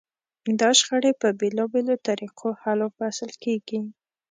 دا 0.59 0.69
شخړې 0.79 1.11
په 1.21 1.27
بېلابېلو 1.39 1.95
طریقو 2.07 2.47
حل 2.61 2.79
و 2.85 2.89
فصل 2.97 3.29
کېږي. 3.43 3.79